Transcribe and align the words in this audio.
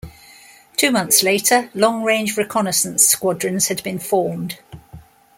Two 0.77 0.89
months 0.89 1.21
later, 1.21 1.69
long-range 1.75 2.35
reconnaissance 2.35 3.05
squadrons 3.05 3.67
had 3.67 3.83
been 3.83 3.99
formed. 3.99 4.57